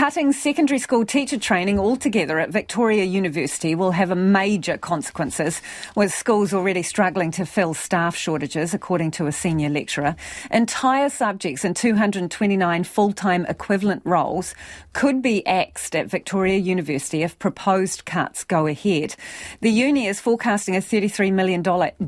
[0.00, 5.60] Cutting secondary school teacher training altogether at Victoria University will have major consequences,
[5.94, 10.16] with schools already struggling to fill staff shortages, according to a senior lecturer.
[10.50, 14.54] Entire subjects and 229 full time equivalent roles
[14.94, 19.14] could be axed at Victoria University if proposed cuts go ahead.
[19.60, 21.62] The uni is forecasting a $33 million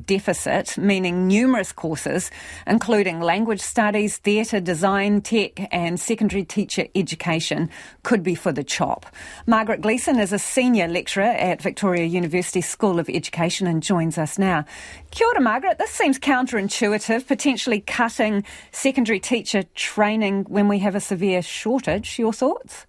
[0.06, 2.30] deficit, meaning numerous courses,
[2.66, 7.68] including language studies, theatre, design, tech, and secondary teacher education
[8.02, 9.06] could be for the chop.
[9.46, 14.38] Margaret Gleeson is a senior lecturer at Victoria University School of Education and joins us
[14.38, 14.64] now.
[15.10, 15.78] Kia ora, Margaret.
[15.78, 22.18] This seems counterintuitive, potentially cutting secondary teacher training when we have a severe shortage.
[22.18, 22.86] Your thoughts?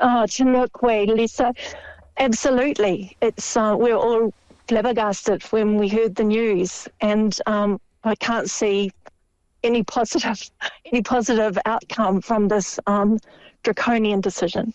[0.00, 1.52] Oh, Tēnā koe, Lisa.
[2.18, 3.16] Absolutely.
[3.20, 4.32] It's uh, we're all
[4.68, 8.92] flabbergasted when we heard the news, and um, I can't see
[9.62, 10.50] any positive
[10.84, 13.18] any positive outcome from this um,
[13.62, 14.74] draconian decision.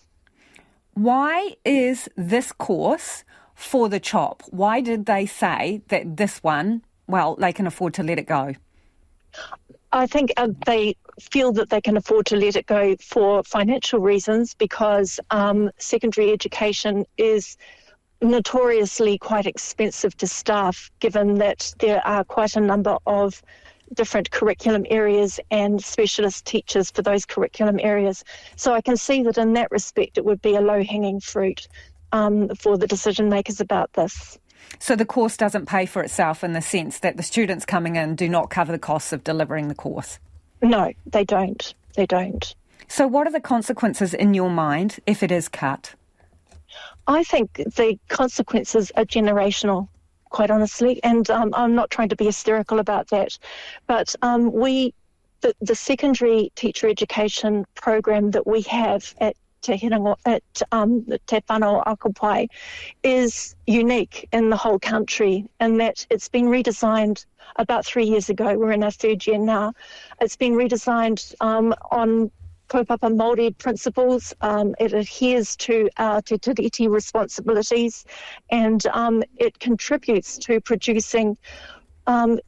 [0.94, 3.24] Why is this course
[3.54, 4.42] for the chop?
[4.50, 8.54] Why did they say that this one, well, they can afford to let it go?
[9.92, 14.00] I think uh, they feel that they can afford to let it go for financial
[14.00, 17.56] reasons because um, secondary education is
[18.20, 23.42] notoriously quite expensive to staff, given that there are quite a number of
[23.94, 28.24] different curriculum areas and specialist teachers for those curriculum areas.
[28.56, 31.68] So I can see that in that respect, it would be a low hanging fruit
[32.12, 34.38] um, for the decision makers about this.
[34.78, 38.14] So the course doesn't pay for itself in the sense that the students coming in
[38.14, 40.18] do not cover the costs of delivering the course?
[40.62, 41.74] No, they don't.
[41.94, 42.54] They don't.
[42.88, 45.94] So, what are the consequences in your mind if it is cut?
[47.06, 49.88] I think the consequences are generational
[50.38, 51.00] quite honestly.
[51.02, 53.36] And um, I'm not trying to be hysterical about that.
[53.88, 54.94] But um, we,
[55.40, 61.40] the, the, secondary teacher education program that we have at Te Herenga, at um, Te
[61.50, 62.48] Whanau Ako Pai
[63.02, 67.26] is unique in the whole country in that it's been redesigned
[67.56, 68.56] about three years ago.
[68.56, 69.72] We're in our third year now.
[70.20, 72.30] It's been redesigned um, on
[72.68, 74.34] kaupapa Māori principles.
[74.40, 78.04] Um, it adheres to our Te Tiriti responsibilities
[78.50, 81.36] and um, it contributes to producing
[82.06, 82.38] um,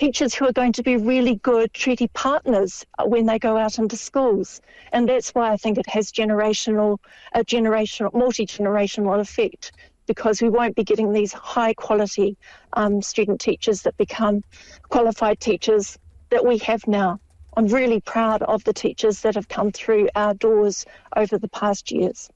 [0.00, 3.96] teachers who are going to be really good treaty partners when they go out into
[3.96, 4.62] schools.
[4.92, 6.98] And that's why I think it has generational,
[7.34, 9.72] a generational, multi-generational effect
[10.06, 12.36] because we won't be getting these high quality
[12.72, 14.42] um, student teachers that become
[14.88, 15.98] qualified teachers
[16.30, 17.20] that we have now.
[17.56, 21.90] I'm really proud of the teachers that have come through our doors over the past
[21.90, 22.30] years.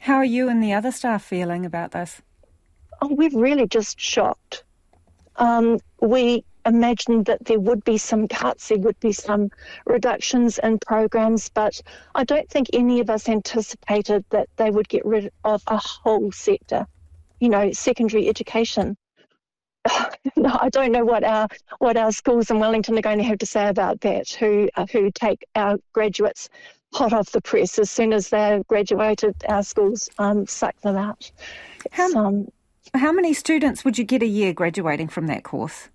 [0.00, 2.20] How are you and the other staff feeling about this?
[3.00, 4.64] Oh, we're really just shocked.
[5.36, 9.50] Um, we imagined that there would be some cuts, there would be some
[9.86, 11.80] reductions in programs, but
[12.14, 16.32] I don't think any of us anticipated that they would get rid of a whole
[16.32, 16.86] sector.
[17.40, 18.96] You know, secondary education
[20.36, 23.38] no, I don't know what our what our schools in Wellington are going to have
[23.38, 24.30] to say about that.
[24.30, 26.48] Who uh, who take our graduates
[26.94, 31.30] hot off the press as soon as they're graduated, our schools um, suck them out.
[31.90, 32.48] How, um,
[32.94, 35.88] how many students would you get a year graduating from that course?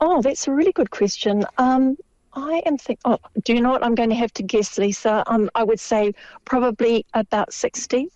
[0.00, 1.44] Oh, that's a really good question.
[1.56, 1.96] Um,
[2.34, 3.00] I am think.
[3.04, 3.84] Oh, do you know what?
[3.84, 5.24] I'm going to have to guess, Lisa.
[5.26, 6.12] Um, I would say
[6.44, 8.10] probably about sixty.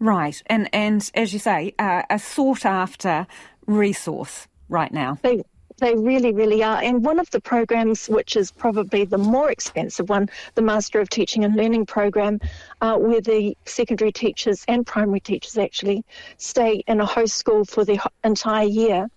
[0.00, 3.26] Right, and and as you say, uh, a sought after
[3.68, 5.18] resource right now.
[5.22, 5.42] They,
[5.78, 6.82] they really, really are.
[6.82, 11.08] And one of the programs, which is probably the more expensive one, the Master of
[11.08, 12.40] Teaching and Learning program,
[12.80, 16.04] uh, where the secondary teachers and primary teachers actually
[16.36, 19.08] stay in a host school for the entire year.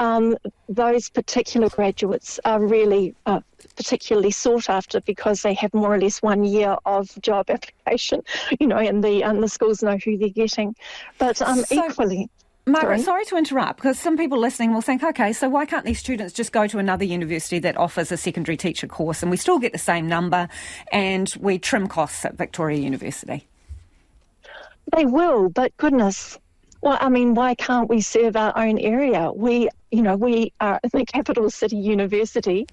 [0.00, 0.36] Um,
[0.68, 3.40] those particular graduates are really uh,
[3.74, 8.22] particularly sought after because they have more or less one year of job application,
[8.60, 10.76] you know, and the and the schools know who they're getting.
[11.18, 12.30] But um, so, equally,
[12.68, 13.04] Margaret, sorry.
[13.04, 16.32] sorry to interrupt because some people listening will think, okay, so why can't these students
[16.32, 19.72] just go to another university that offers a secondary teacher course and we still get
[19.72, 20.48] the same number
[20.92, 23.46] and we trim costs at Victoria University?
[24.96, 26.38] They will, but goodness,
[26.80, 29.32] well, I mean, why can't we serve our own area?
[29.32, 32.66] We, you know, we are the capital city university.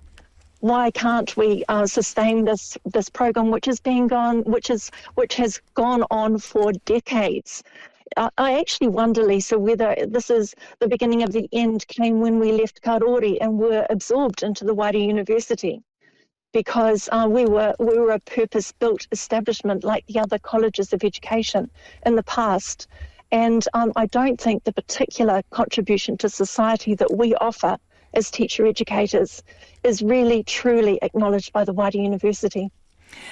[0.60, 5.36] Why can't we uh, sustain this this program, which has been gone, which is which
[5.36, 7.64] has gone on for decades?
[8.18, 12.52] I actually wonder, Lisa, whether this is the beginning of the end came when we
[12.52, 15.81] left Karori and were absorbed into the wider university.
[16.54, 21.69] Because uh, we were we were a purpose-built establishment like the other colleges of education
[22.06, 22.88] in the past,
[23.31, 27.78] and um, I don't think the particular contribution to society that we offer
[28.13, 29.44] as teacher educators
[29.84, 32.72] is really truly acknowledged by the wider university.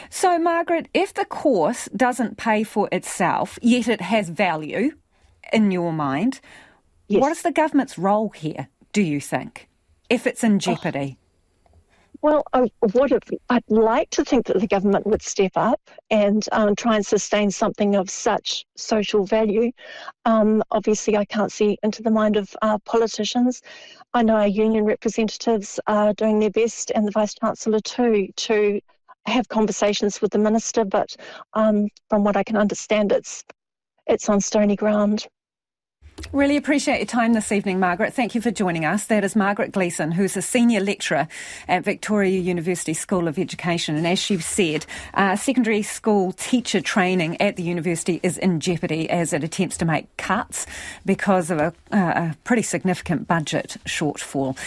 [0.10, 4.92] So, Margaret, if the course doesn't pay for itself, yet it has value
[5.52, 6.40] in your mind,
[7.08, 7.22] yes.
[7.22, 9.70] what is the government's role here, do you think,
[10.10, 11.18] if it's in jeopardy?
[11.18, 11.20] Oh.
[12.24, 16.48] Well, I would have, I'd like to think that the government would step up and
[16.54, 19.74] um, try and sustain something of such social value.
[20.24, 23.62] Um, obviously, I can't see into the mind of uh, politicians.
[24.14, 28.80] I know our union representatives are doing their best, and the Vice Chancellor too, to
[29.26, 30.86] have conversations with the minister.
[30.86, 31.16] But
[31.54, 33.44] um, from what I can understand, it's
[34.06, 35.28] it's on stony ground.
[36.32, 38.14] Really appreciate your time this evening, Margaret.
[38.14, 39.06] Thank you for joining us.
[39.06, 41.28] That is Margaret Gleeson, who's a senior lecturer
[41.68, 43.96] at Victoria University School of Education.
[43.96, 49.10] And as she said, uh, secondary school teacher training at the university is in jeopardy
[49.10, 50.66] as it attempts to make cuts
[51.06, 54.58] because of a, uh, a pretty significant budget shortfall.